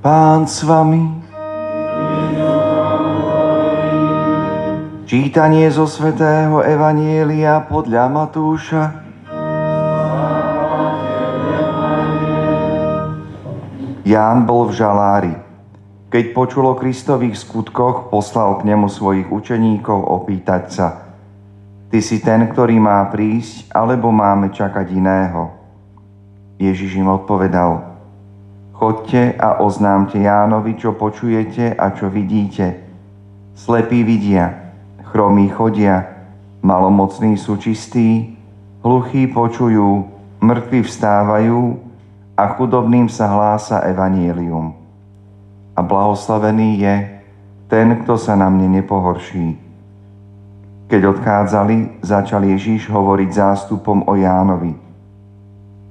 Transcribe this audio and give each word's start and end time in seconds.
Pán 0.00 0.48
s 0.48 0.64
vami. 0.64 1.04
Čítanie 5.04 5.68
zo 5.68 5.84
svätého 5.84 6.64
Evanielia 6.64 7.60
podľa 7.68 8.08
Matúša. 8.08 8.82
Ján 14.08 14.48
bol 14.48 14.72
v 14.72 14.80
žalári. 14.80 15.34
Keď 16.08 16.24
počul 16.32 16.64
o 16.64 16.80
Kristových 16.80 17.36
skutkoch, 17.36 18.08
poslal 18.08 18.56
k 18.56 18.72
nemu 18.72 18.88
svojich 18.88 19.28
učeníkov 19.28 20.00
opýtať 20.00 20.64
sa 20.72 20.88
Ty 21.92 21.98
si 22.00 22.24
ten, 22.24 22.48
ktorý 22.48 22.80
má 22.80 23.04
prísť, 23.12 23.68
alebo 23.68 24.08
máme 24.08 24.48
čakať 24.48 24.96
iného? 24.96 25.52
Ježiš 26.56 26.96
im 26.96 27.12
odpovedal 27.12 27.89
Chodte 28.80 29.36
a 29.36 29.60
oznámte 29.60 30.16
Jánovi, 30.16 30.72
čo 30.72 30.96
počujete 30.96 31.76
a 31.76 31.92
čo 31.92 32.08
vidíte. 32.08 32.80
Slepí 33.52 34.00
vidia, 34.00 34.72
chromí 35.12 35.52
chodia, 35.52 36.08
malomocní 36.64 37.36
sú 37.36 37.60
čistí, 37.60 38.40
hluchí 38.80 39.28
počujú, 39.28 40.08
mŕtvi 40.40 40.80
vstávajú 40.80 41.76
a 42.40 42.56
chudobným 42.56 43.12
sa 43.12 43.28
hlása 43.28 43.84
evanielium. 43.84 44.72
A 45.76 45.84
blahoslavený 45.84 46.80
je 46.80 46.94
ten, 47.68 48.00
kto 48.00 48.16
sa 48.16 48.32
na 48.32 48.48
mne 48.48 48.80
nepohorší. 48.80 49.60
Keď 50.88 51.02
odchádzali, 51.04 52.00
začal 52.00 52.48
Ježíš 52.48 52.88
hovoriť 52.88 53.28
zástupom 53.28 54.08
o 54.08 54.16
Jánovi. 54.16 54.72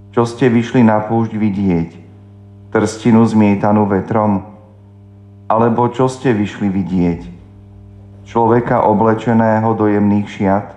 Čo 0.10 0.26
ste 0.26 0.50
vyšli 0.50 0.82
na 0.82 1.06
púšť 1.06 1.38
vidieť? 1.38 2.09
Trstinu 2.70 3.26
zmietanú 3.26 3.90
vetrom? 3.90 4.46
Alebo 5.50 5.90
čo 5.90 6.06
ste 6.06 6.34
vyšli 6.34 6.70
vidieť? 6.70 7.22
Človeka 8.30 8.86
oblečeného 8.86 9.74
do 9.74 9.90
jemných 9.90 10.30
šiat? 10.30 10.68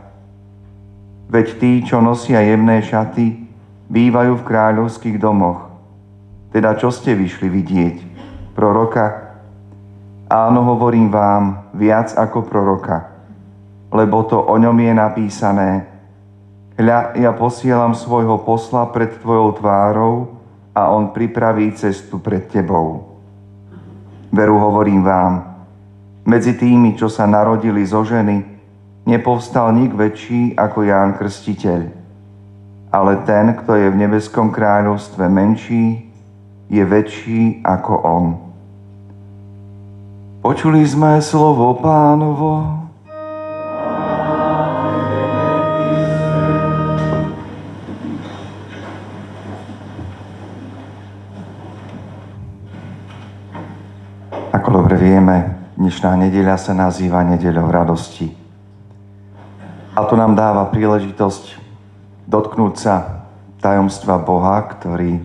Veď 1.28 1.46
tí, 1.60 1.84
čo 1.84 2.00
nosia 2.00 2.40
jemné 2.40 2.80
šaty, 2.80 3.44
bývajú 3.92 4.40
v 4.40 4.46
kráľovských 4.48 5.20
domoch. 5.20 5.68
Teda 6.52 6.76
čo 6.76 6.88
ste 6.88 7.12
vyšli 7.12 7.48
vidieť? 7.48 7.96
Proroka? 8.56 9.36
Áno, 10.32 10.64
hovorím 10.64 11.12
vám, 11.12 11.72
viac 11.76 12.16
ako 12.16 12.48
proroka. 12.48 13.12
Lebo 13.92 14.24
to 14.24 14.40
o 14.40 14.56
ňom 14.56 14.76
je 14.80 14.92
napísané. 14.96 15.70
Hľa, 16.80 17.20
ja 17.20 17.36
posielam 17.36 17.92
svojho 17.92 18.40
posla 18.40 18.88
pred 18.88 19.12
tvojou 19.20 19.60
tvárou, 19.60 20.41
a 20.72 20.88
on 20.88 21.12
pripraví 21.12 21.72
cestu 21.72 22.18
pred 22.18 22.48
tebou. 22.48 23.12
Veru 24.32 24.56
hovorím 24.56 25.04
vám, 25.04 25.52
medzi 26.24 26.54
tými, 26.54 26.96
čo 26.96 27.10
sa 27.12 27.28
narodili 27.28 27.84
zo 27.84 28.06
ženy, 28.06 28.46
nepovstal 29.04 29.74
nik 29.74 29.92
väčší 29.92 30.56
ako 30.56 30.78
Ján 30.86 31.18
Krstiteľ. 31.18 31.80
Ale 32.92 33.12
ten, 33.24 33.56
kto 33.56 33.74
je 33.76 33.88
v 33.90 34.00
nebeskom 34.00 34.52
kráľovstve 34.52 35.28
menší, 35.28 36.08
je 36.72 36.82
väčší 36.84 37.60
ako 37.64 37.92
on. 38.00 38.26
Počuli 40.40 40.82
sme 40.88 41.20
slovo 41.20 41.76
pánovo. 41.78 42.82
Dnešná 55.92 56.16
nedeľa 56.24 56.56
sa 56.56 56.72
nazýva 56.72 57.20
nedeľou 57.20 57.68
radosti. 57.68 58.32
A 59.92 60.08
to 60.08 60.16
nám 60.16 60.32
dáva 60.32 60.64
príležitosť 60.72 61.60
dotknúť 62.24 62.74
sa 62.80 63.28
tajomstva 63.60 64.16
Boha, 64.24 64.64
ktorý 64.72 65.20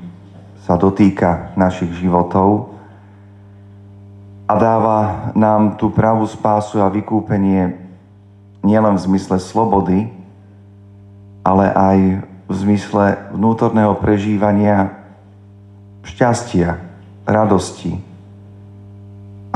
sa 0.68 0.76
dotýka 0.76 1.56
našich 1.56 1.96
životov 1.96 2.76
a 4.44 4.60
dáva 4.60 5.32
nám 5.40 5.80
tú 5.80 5.88
pravú 5.88 6.28
spásu 6.28 6.84
a 6.84 6.92
vykúpenie 6.92 7.80
nielen 8.60 9.00
v 9.00 9.04
zmysle 9.08 9.40
slobody, 9.40 10.12
ale 11.48 11.72
aj 11.72 11.98
v 12.44 12.54
zmysle 12.68 13.32
vnútorného 13.32 13.96
prežívania 14.04 14.92
šťastia, 16.04 16.76
radosti, 17.24 18.04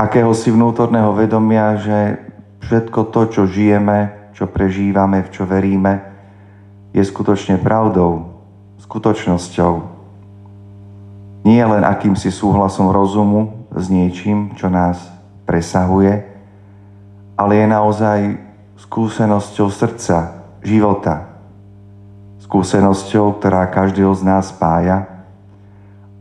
akéhosi 0.02 0.50
vnútorného 0.50 1.14
vedomia, 1.14 1.78
že 1.78 2.18
všetko 2.66 3.14
to, 3.14 3.20
čo 3.30 3.42
žijeme, 3.46 4.30
čo 4.34 4.50
prežívame, 4.50 5.22
v 5.22 5.28
čo 5.30 5.46
veríme, 5.46 6.02
je 6.90 7.02
skutočne 7.06 7.62
pravdou, 7.62 8.34
skutočnosťou. 8.82 9.72
Nie 11.46 11.62
len 11.66 11.86
akýmsi 11.86 12.34
súhlasom 12.34 12.90
rozumu 12.90 13.66
s 13.70 13.86
niečím, 13.86 14.54
čo 14.58 14.66
nás 14.66 14.98
presahuje, 15.46 16.26
ale 17.38 17.52
je 17.58 17.66
naozaj 17.66 18.18
skúsenosťou 18.78 19.68
srdca, 19.70 20.18
života. 20.62 21.30
Skúsenosťou, 22.42 23.38
ktorá 23.38 23.70
každého 23.70 24.12
z 24.18 24.22
nás 24.26 24.50
spája 24.50 25.11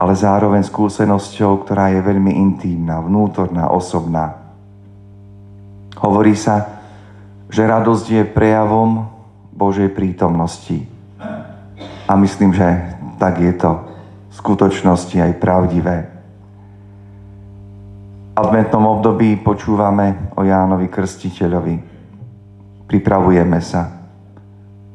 ale 0.02 0.18
zároveň 0.18 0.66
skúsenosťou, 0.66 1.62
ktorá 1.62 1.94
je 1.94 2.02
veľmi 2.02 2.34
intímna, 2.34 3.06
vnútorná, 3.06 3.70
osobná. 3.70 4.34
Hovorí 6.02 6.34
sa, 6.34 6.82
že 7.46 7.70
radosť 7.70 8.06
je 8.10 8.24
prejavom 8.26 9.06
Božej 9.54 9.94
prítomnosti. 9.94 10.90
A 12.10 12.18
myslím, 12.18 12.50
že 12.50 12.98
tak 13.22 13.38
je 13.46 13.54
to 13.54 13.78
v 13.78 14.34
skutočnosti 14.34 15.14
aj 15.22 15.38
pravdivé. 15.38 15.98
V 18.34 18.42
adventnom 18.42 18.98
období 18.98 19.38
počúvame 19.38 20.34
o 20.34 20.42
Jánovi 20.42 20.90
Krstiteľovi. 20.90 21.76
Pripravujeme 22.90 23.60
sa 23.62 23.86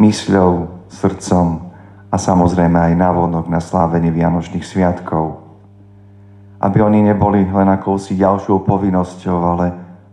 mysľou, 0.03 0.83
srdcom, 0.91 1.66
a 2.16 2.25
samozrejme 2.32 2.81
aj 2.81 2.97
návonok 2.97 3.44
na 3.44 3.60
slávenie 3.60 4.09
Vianočných 4.09 4.65
sviatkov. 4.65 5.44
Aby 6.56 6.81
oni 6.81 7.04
neboli 7.04 7.44
len 7.44 7.69
akousi 7.69 8.16
ďalšou 8.16 8.65
povinnosťou, 8.65 9.37
ale 9.37 9.66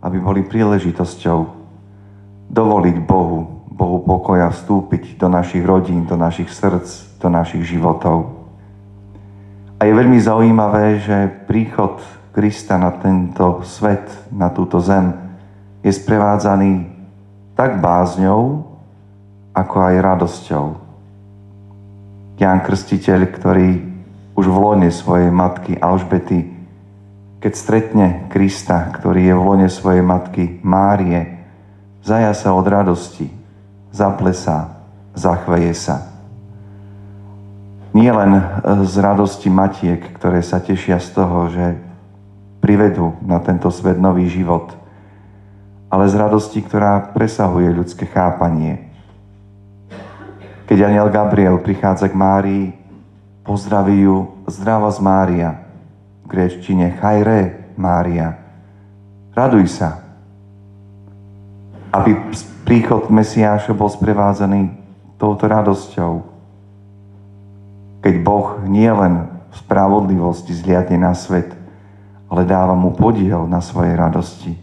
aby 0.04 0.20
boli 0.20 0.44
príležitosťou 0.44 1.38
dovoliť 2.52 2.96
Bohu, 3.08 3.64
Bohu 3.72 4.04
pokoja 4.04 4.52
vstúpiť 4.52 5.16
do 5.16 5.32
našich 5.32 5.64
rodín, 5.64 6.04
do 6.04 6.20
našich 6.20 6.52
srdc, 6.52 7.16
do 7.24 7.32
našich 7.32 7.64
životov. 7.64 8.36
A 9.80 9.88
je 9.88 9.96
veľmi 9.96 10.20
zaujímavé, 10.20 11.00
že 11.00 11.32
príchod 11.48 12.04
Krista 12.36 12.76
na 12.76 12.92
tento 13.00 13.64
svet, 13.64 14.04
na 14.28 14.52
túto 14.52 14.76
zem, 14.76 15.16
je 15.80 15.88
sprevádzaný 15.88 16.84
tak 17.56 17.80
bázňou, 17.80 18.60
ako 19.56 19.76
aj 19.80 20.04
radosťou. 20.04 20.83
Ján 22.34 22.66
Krstiteľ, 22.66 23.20
ktorý 23.30 23.68
už 24.34 24.46
v 24.50 24.56
lone 24.58 24.90
svojej 24.90 25.30
matky 25.30 25.78
Alžbety, 25.78 26.50
keď 27.38 27.52
stretne 27.54 28.06
Krista, 28.32 28.90
ktorý 28.90 29.30
je 29.30 29.34
v 29.36 29.42
lone 29.46 29.68
svojej 29.70 30.02
matky 30.02 30.58
Márie, 30.66 31.44
zaja 32.02 32.34
sa 32.34 32.50
od 32.56 32.66
radosti, 32.66 33.30
zaplesá, 33.94 34.80
zachveje 35.14 35.76
sa. 35.76 36.10
Nie 37.94 38.10
len 38.10 38.42
z 38.82 38.94
radosti 38.98 39.46
matiek, 39.46 40.02
ktoré 40.18 40.42
sa 40.42 40.58
tešia 40.58 40.98
z 40.98 41.08
toho, 41.14 41.46
že 41.46 41.78
privedú 42.58 43.14
na 43.22 43.38
tento 43.38 43.70
svet 43.70 44.00
nový 44.00 44.26
život, 44.26 44.74
ale 45.86 46.10
z 46.10 46.18
radosti, 46.18 46.58
ktorá 46.58 47.14
presahuje 47.14 47.70
ľudské 47.70 48.10
chápanie, 48.10 48.90
keď 50.74 50.90
aniel 50.90 51.06
Gabriel 51.06 51.62
prichádza 51.62 52.10
k 52.10 52.18
Márii, 52.18 52.74
pozdraví 53.46 53.94
ju 54.10 54.42
zdrava 54.50 54.90
z 54.90 54.98
Mária, 55.06 55.70
v 56.18 56.34
gréčtine 56.34 56.98
chajre 56.98 57.70
Mária. 57.78 58.34
Raduj 59.38 59.70
sa. 59.70 60.02
Aby 61.94 62.18
príchod 62.66 63.06
Mesiáša 63.06 63.70
bol 63.70 63.86
sprevádzaný 63.86 64.74
touto 65.14 65.46
radosťou. 65.46 66.26
Keď 68.02 68.14
Boh 68.26 68.58
nie 68.66 68.90
len 68.90 69.30
v 69.30 69.54
spravodlivosti 69.54 70.58
zliadne 70.58 70.98
na 70.98 71.14
svet, 71.14 71.54
ale 72.26 72.42
dáva 72.42 72.74
mu 72.74 72.90
podiel 72.98 73.46
na 73.46 73.62
svojej 73.62 73.94
radosti. 73.94 74.58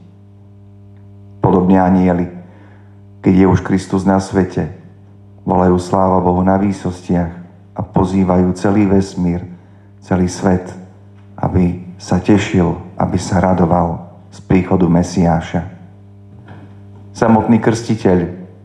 Podobne 1.40 1.80
anieli, 1.80 2.28
keď 3.24 3.32
je 3.32 3.46
už 3.48 3.64
Kristus 3.64 4.04
na 4.04 4.20
svete, 4.20 4.81
Volajú 5.42 5.78
sláva 5.82 6.22
Bohu 6.22 6.46
na 6.46 6.62
výsostiach 6.62 7.32
a 7.74 7.82
pozývajú 7.82 8.54
celý 8.54 8.86
vesmír, 8.86 9.42
celý 10.06 10.30
svet, 10.30 10.70
aby 11.34 11.82
sa 11.98 12.22
tešil, 12.22 12.78
aby 12.98 13.18
sa 13.18 13.42
radoval 13.42 14.06
z 14.30 14.40
príchodu 14.46 14.86
Mesiáša. 14.86 15.66
Samotný 17.12 17.58
krstiteľ, 17.58 18.18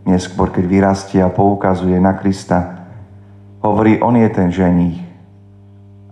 neskôr 0.04 0.52
keď 0.52 0.64
vyrastie 0.68 1.20
a 1.24 1.32
poukazuje 1.32 1.96
na 1.98 2.14
Krista, 2.14 2.86
hovorí, 3.64 3.98
on 3.98 4.14
je 4.14 4.28
ten 4.30 4.48
ženích. 4.52 5.00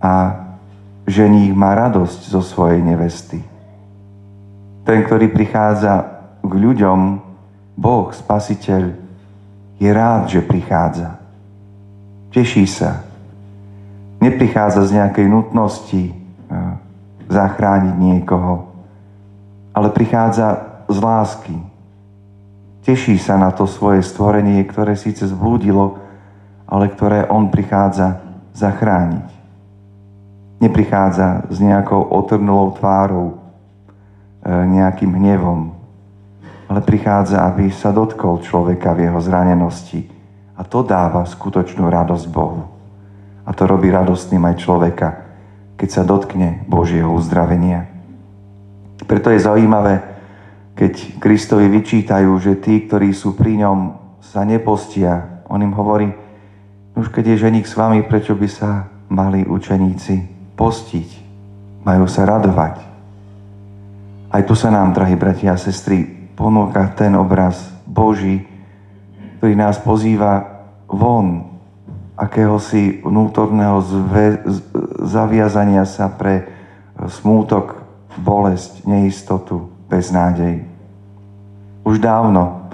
A 0.01 0.43
ženích 1.07 1.53
má 1.53 1.77
radosť 1.77 2.21
zo 2.33 2.41
svojej 2.41 2.81
nevesty. 2.81 3.39
Ten, 4.85 5.01
ktorý 5.05 5.29
prichádza 5.29 6.21
k 6.41 6.51
ľuďom, 6.51 6.99
Boh, 7.77 8.09
Spasiteľ, 8.13 9.04
je 9.79 9.89
rád, 9.91 10.31
že 10.31 10.45
prichádza. 10.45 11.19
Teší 12.31 12.67
sa. 12.67 13.03
Neprichádza 14.23 14.87
z 14.87 14.91
nejakej 15.01 15.27
nutnosti 15.27 16.03
eh, 16.09 16.15
zachrániť 17.27 17.95
niekoho, 17.99 18.71
ale 19.75 19.91
prichádza 19.91 20.79
z 20.87 20.97
lásky. 21.01 21.57
Teší 22.85 23.17
sa 23.17 23.35
na 23.35 23.49
to 23.49 23.65
svoje 23.65 24.05
stvorenie, 24.05 24.61
ktoré 24.69 24.93
síce 24.93 25.25
zblúdilo, 25.25 25.97
ale 26.69 26.85
ktoré 26.93 27.25
on 27.25 27.49
prichádza 27.49 28.21
zachrániť. 28.53 29.25
Neprichádza 30.61 31.49
s 31.49 31.57
nejakou 31.59 32.05
otrnulou 32.13 32.77
tvárou, 32.77 33.27
e, 33.33 33.35
nejakým 34.49 35.11
hnevom, 35.17 35.73
ale 36.75 36.83
prichádza, 36.83 37.39
aby 37.47 37.71
sa 37.71 37.95
dotkol 37.95 38.43
človeka 38.43 38.91
v 38.91 39.07
jeho 39.07 39.23
zranenosti. 39.23 40.11
A 40.59 40.67
to 40.67 40.83
dáva 40.83 41.23
skutočnú 41.23 41.87
radosť 41.87 42.27
Bohu. 42.27 42.67
A 43.47 43.55
to 43.55 43.63
robí 43.63 43.87
radostným 43.87 44.43
aj 44.43 44.59
človeka, 44.59 45.23
keď 45.79 45.87
sa 45.87 46.03
dotkne 46.03 46.67
Božieho 46.67 47.07
uzdravenia. 47.15 47.87
Preto 49.07 49.31
je 49.31 49.39
zaujímavé, 49.39 50.03
keď 50.75 51.15
Kristovi 51.15 51.71
vyčítajú, 51.71 52.35
že 52.43 52.59
tí, 52.59 52.83
ktorí 52.83 53.15
sú 53.15 53.39
pri 53.39 53.63
ňom, 53.63 53.95
sa 54.19 54.43
nepostia. 54.43 55.47
On 55.47 55.63
im 55.63 55.71
hovorí, 55.71 56.11
už 56.91 57.07
keď 57.07 57.23
je 57.39 57.47
ženík 57.47 57.63
s 57.63 57.79
vami, 57.79 58.03
prečo 58.03 58.35
by 58.35 58.51
sa 58.51 58.91
mali 59.07 59.47
učeníci 59.47 60.27
postiť? 60.59 61.09
Majú 61.87 62.03
sa 62.03 62.27
radovať. 62.27 62.75
Aj 64.27 64.43
tu 64.43 64.59
sa 64.59 64.67
nám, 64.75 64.91
drahí 64.91 65.15
bratia 65.15 65.55
a 65.55 65.61
sestry, 65.61 66.14
ponúka 66.35 66.91
ten 66.93 67.15
obraz 67.15 67.71
Boží, 67.87 68.43
ktorý 69.39 69.55
nás 69.55 69.79
pozýva 69.79 70.63
von 70.85 71.55
akéhosi 72.15 73.03
vnútorného 73.03 73.83
zve, 73.83 74.39
zaviazania 75.03 75.83
sa 75.83 76.07
pre 76.07 76.47
smútok 76.95 77.83
bolesť, 78.19 78.87
neistotu, 78.87 79.67
beznádej. 79.91 80.63
Už 81.83 81.99
dávno 81.99 82.71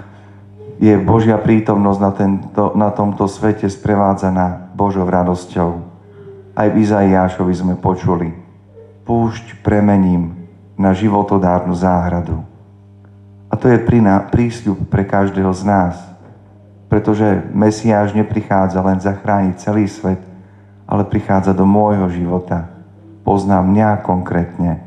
je 0.78 0.94
Božia 0.98 1.38
prítomnosť 1.38 2.00
na, 2.00 2.10
tento, 2.14 2.64
na 2.74 2.90
tomto 2.94 3.26
svete 3.26 3.66
sprevádzaná 3.66 4.74
Božou 4.74 5.06
radosťou. 5.06 5.70
Aj 6.54 6.68
v 6.70 6.78
Izaiášovi 6.82 7.54
sme 7.54 7.74
počuli. 7.78 8.34
Púšť 9.02 9.62
premením 9.66 10.34
na 10.78 10.94
životodárnu 10.94 11.74
záhradu. 11.74 12.51
A 13.52 13.54
to 13.60 13.68
je 13.68 13.84
prísľub 14.32 14.88
pre 14.88 15.04
každého 15.04 15.52
z 15.52 15.62
nás. 15.68 15.94
Pretože 16.88 17.44
Mesiáš 17.52 18.16
neprichádza 18.16 18.80
len 18.80 18.96
zachrániť 18.96 19.54
celý 19.60 19.84
svet, 19.88 20.20
ale 20.88 21.04
prichádza 21.04 21.52
do 21.52 21.68
môjho 21.68 22.08
života. 22.08 22.72
Pozná 23.22 23.60
mňa 23.60 24.00
konkrétne 24.02 24.80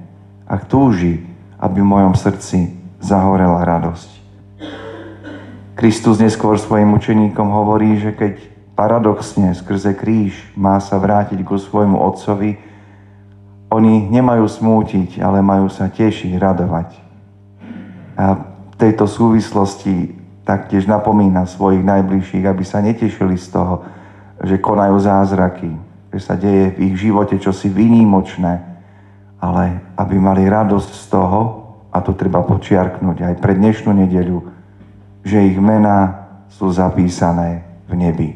a 0.46 0.58
túži, 0.62 1.26
aby 1.58 1.82
v 1.82 1.92
mojom 1.94 2.14
srdci 2.14 2.74
zahorela 3.02 3.62
radosť. 3.66 4.10
Kristus 5.76 6.22
neskôr 6.22 6.56
svojim 6.56 6.94
učeníkom 6.94 7.52
hovorí, 7.52 7.98
že 8.00 8.14
keď 8.14 8.40
paradoxne 8.78 9.52
skrze 9.56 9.96
kríž 9.98 10.36
má 10.56 10.78
sa 10.80 11.00
vrátiť 11.02 11.42
ku 11.42 11.58
svojmu 11.58 12.00
otcovi, 12.00 12.58
oni 13.74 14.08
nemajú 14.08 14.46
smútiť, 14.46 15.20
ale 15.20 15.42
majú 15.42 15.68
sa 15.68 15.90
tešiť, 15.90 16.32
radovať. 16.38 16.90
A 18.16 18.55
v 18.76 18.84
tejto 18.84 19.08
súvislosti 19.08 20.12
taktiež 20.44 20.84
napomína 20.84 21.48
svojich 21.48 21.82
najbližších, 21.82 22.44
aby 22.44 22.64
sa 22.68 22.84
netešili 22.84 23.40
z 23.40 23.56
toho, 23.56 23.88
že 24.44 24.60
konajú 24.60 25.00
zázraky, 25.00 25.72
že 26.12 26.20
sa 26.20 26.36
deje 26.36 26.76
v 26.76 26.92
ich 26.92 26.96
živote 27.00 27.40
čosi 27.40 27.72
výnimočné, 27.72 28.60
ale 29.40 29.96
aby 29.96 30.16
mali 30.20 30.44
radosť 30.44 30.92
z 30.92 31.06
toho, 31.08 31.40
a 31.96 32.04
to 32.04 32.12
treba 32.12 32.44
počiarknúť 32.44 33.24
aj 33.24 33.34
pre 33.40 33.56
dnešnú 33.56 33.96
nedeľu, 33.96 34.44
že 35.24 35.48
ich 35.48 35.56
mená 35.56 36.28
sú 36.52 36.68
zapísané 36.68 37.64
v 37.88 37.94
nebi. 37.96 38.30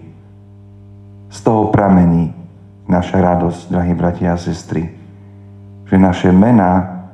Z 1.29 1.43
toho 1.43 1.67
pramení 1.67 2.31
naša 2.87 3.19
radosť, 3.19 3.69
drahí 3.69 3.93
bratia 3.93 4.33
a 4.33 4.39
sestry, 4.39 4.87
že 5.85 5.95
naše 5.99 6.31
mená 6.31 7.05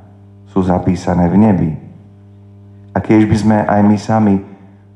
sú 0.54 0.62
zapísané 0.62 1.28
v 1.28 1.36
nebi. 1.36 1.85
Keď 3.06 3.20
by 3.30 3.36
sme 3.38 3.56
aj 3.62 3.80
my 3.86 3.96
sami 3.96 4.34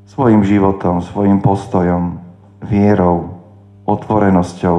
svojim 0.03 0.43
životom, 0.43 0.99
svojim 0.99 1.39
postojom, 1.39 2.19
vierou, 2.67 3.39
otvorenosťou, 3.87 4.77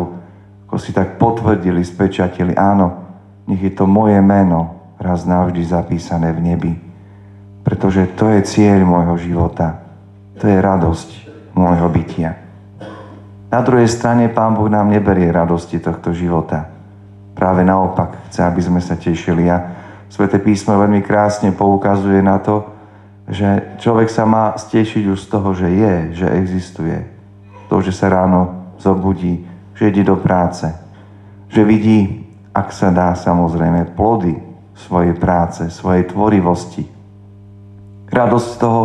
ako 0.68 0.76
si 0.76 0.92
tak 0.92 1.16
potvrdili, 1.16 1.80
spečatili, 1.80 2.52
áno, 2.52 2.92
nech 3.48 3.60
je 3.60 3.72
to 3.72 3.88
moje 3.88 4.20
meno 4.20 4.94
raz 5.00 5.24
navždy 5.24 5.64
zapísané 5.64 6.30
v 6.36 6.40
nebi. 6.44 6.72
Pretože 7.64 8.12
to 8.14 8.28
je 8.36 8.44
cieľ 8.44 8.84
môjho 8.84 9.16
života. 9.18 9.80
To 10.38 10.44
je 10.46 10.58
radosť 10.60 11.08
môjho 11.56 11.88
bytia. 11.88 12.36
Na 13.52 13.60
druhej 13.60 13.88
strane 13.88 14.32
Pán 14.32 14.56
Boh 14.56 14.68
nám 14.68 14.88
neberie 14.88 15.28
radosti 15.28 15.80
tohto 15.80 16.12
života. 16.12 16.68
Práve 17.32 17.64
naopak 17.64 18.28
chce, 18.28 18.44
aby 18.44 18.60
sme 18.60 18.80
sa 18.80 18.96
tešili. 18.96 19.48
A 19.48 19.56
Svete 20.12 20.36
písmo 20.36 20.76
veľmi 20.76 21.00
krásne 21.00 21.56
poukazuje 21.56 22.20
na 22.20 22.36
to, 22.36 22.68
že 23.30 23.78
človek 23.78 24.10
sa 24.10 24.26
má 24.26 24.54
stešiť 24.58 25.04
už 25.10 25.18
z 25.18 25.28
toho, 25.30 25.50
že 25.54 25.68
je, 25.70 25.94
že 26.22 26.26
existuje. 26.26 26.98
To, 27.70 27.78
že 27.78 27.94
sa 27.94 28.10
ráno 28.10 28.72
zobudí, 28.82 29.46
že 29.78 29.88
ide 29.88 30.02
do 30.02 30.18
práce, 30.18 30.68
že 31.48 31.62
vidí 31.62 32.22
ak 32.52 32.68
sa 32.68 32.92
dá 32.92 33.16
samozrejme, 33.16 33.96
plody 33.96 34.36
svojej 34.76 35.16
práce, 35.16 35.72
svojej 35.72 36.04
tvorivosti. 36.04 36.84
Radosť 38.12 38.48
z 38.52 38.56
toho, 38.60 38.82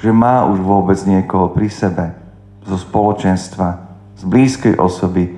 že 0.00 0.10
má 0.10 0.48
už 0.48 0.64
vôbec 0.64 0.96
niekoho 1.04 1.52
pri 1.52 1.68
sebe, 1.68 2.16
zo 2.64 2.80
spoločenstva, 2.80 3.84
z 4.16 4.22
blízkej 4.24 4.74
osoby, 4.80 5.28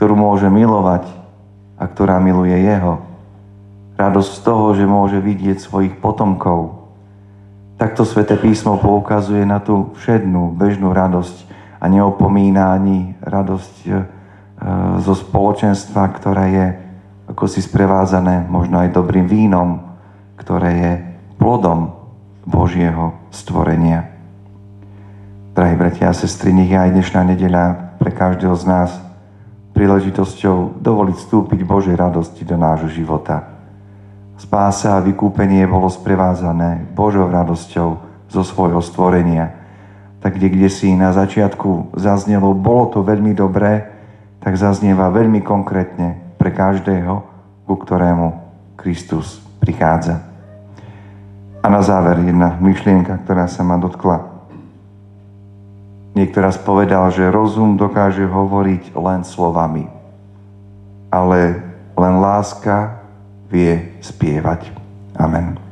ktorú 0.00 0.16
môže 0.16 0.48
milovať 0.48 1.04
a 1.76 1.84
ktorá 1.84 2.16
miluje 2.16 2.56
jeho. 2.56 3.04
Radosť 4.00 4.30
z 4.32 4.40
toho, 4.40 4.66
že 4.72 4.88
môže 4.88 5.20
vidieť 5.20 5.60
svojich 5.60 6.00
potomkov. 6.00 6.77
Takto 7.78 8.02
sväté 8.02 8.34
písmo 8.34 8.74
poukazuje 8.82 9.46
na 9.46 9.62
tú 9.62 9.94
všednú, 9.94 10.50
bežnú 10.58 10.90
radosť 10.90 11.46
a 11.78 11.86
neopomína 11.86 12.74
ani 12.74 13.14
radosť 13.22 13.74
e, 13.86 13.90
zo 14.98 15.14
spoločenstva, 15.14 16.02
ktoré 16.10 16.44
je 16.50 16.66
ako 17.28 17.44
si 17.44 17.60
sprevádzané 17.60 18.48
možno 18.48 18.80
aj 18.80 18.96
dobrým 18.96 19.28
vínom, 19.28 19.84
ktoré 20.40 20.70
je 20.74 20.92
plodom 21.36 21.92
Božieho 22.48 23.14
stvorenia. 23.28 24.08
Drahí 25.52 25.76
bratia 25.76 26.08
a 26.10 26.16
sestry, 26.16 26.56
nech 26.56 26.72
je 26.72 26.78
aj 26.80 26.94
dnešná 26.96 27.20
nedeľa 27.28 27.64
pre 28.00 28.10
každého 28.10 28.56
z 28.56 28.64
nás 28.64 28.90
príležitosťou 29.76 30.80
dovoliť 30.80 31.16
vstúpiť 31.20 31.60
Božej 31.62 31.94
radosti 31.94 32.42
do 32.42 32.56
nášho 32.56 32.88
života. 32.90 33.57
Spása 34.38 34.94
a 34.94 35.02
vykúpenie 35.02 35.66
bolo 35.66 35.90
sprevádzané 35.90 36.94
Božou 36.94 37.26
radosťou 37.26 37.98
zo 38.30 38.42
svojho 38.46 38.78
stvorenia. 38.78 39.50
Tak 40.22 40.38
kde, 40.38 40.54
kde 40.54 40.68
si 40.70 40.94
na 40.94 41.10
začiatku 41.10 41.98
zaznelo, 41.98 42.54
bolo 42.54 42.86
to 42.94 43.02
veľmi 43.02 43.34
dobré, 43.34 43.90
tak 44.38 44.54
zaznieva 44.54 45.10
veľmi 45.10 45.42
konkrétne 45.42 46.38
pre 46.38 46.54
každého, 46.54 47.26
ku 47.66 47.74
ktorému 47.74 48.38
Kristus 48.78 49.42
prichádza. 49.58 50.22
A 51.58 51.66
na 51.66 51.82
záver 51.82 52.22
jedna 52.22 52.54
myšlienka, 52.62 53.18
ktorá 53.26 53.50
sa 53.50 53.66
ma 53.66 53.74
dotkla. 53.74 54.22
Niekto 56.14 56.38
raz 56.38 56.54
že 57.10 57.34
rozum 57.34 57.74
dokáže 57.74 58.22
hovoriť 58.22 58.94
len 58.94 59.26
slovami, 59.26 59.90
ale 61.10 61.58
len 61.98 62.14
láska 62.22 62.97
vie 63.50 63.96
spievať. 64.00 64.72
Amen. 65.18 65.67